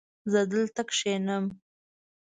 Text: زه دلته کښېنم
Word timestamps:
زه 0.31 0.39
دلته 0.51 0.81
کښېنم 0.89 1.45